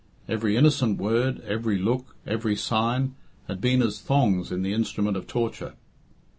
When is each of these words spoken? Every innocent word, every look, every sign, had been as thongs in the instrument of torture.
Every 0.27 0.57
innocent 0.57 0.97
word, 0.97 1.41
every 1.41 1.77
look, 1.77 2.15
every 2.25 2.55
sign, 2.55 3.13
had 3.47 3.61
been 3.61 3.83
as 3.83 4.01
thongs 4.01 4.51
in 4.51 4.63
the 4.63 4.73
instrument 4.73 5.15
of 5.15 5.27
torture. 5.27 5.75